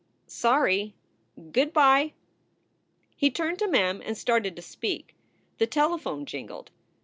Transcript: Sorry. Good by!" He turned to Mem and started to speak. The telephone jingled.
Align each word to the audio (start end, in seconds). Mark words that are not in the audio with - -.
Sorry. 0.25 0.95
Good 1.51 1.73
by!" 1.73 2.13
He 3.15 3.29
turned 3.29 3.59
to 3.59 3.67
Mem 3.67 4.01
and 4.03 4.17
started 4.17 4.55
to 4.55 4.61
speak. 4.63 5.13
The 5.59 5.67
telephone 5.67 6.25
jingled. 6.25 6.71